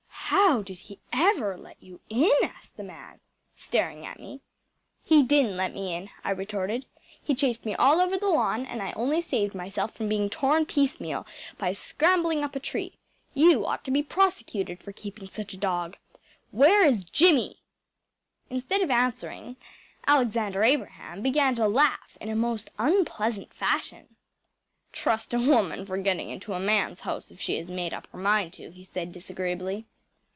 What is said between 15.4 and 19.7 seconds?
a dog! Where is Jimmy?‚ÄĚ Instead of answering